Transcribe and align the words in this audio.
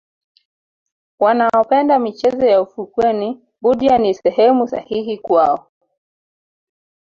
wanaopenda 1.19 1.99
michezo 1.99 2.45
ya 2.45 2.61
ufukweni 2.61 3.45
budya 3.61 3.97
ni 3.97 4.13
sehemu 4.13 4.67
sahihi 4.67 5.17
kwao 5.17 5.67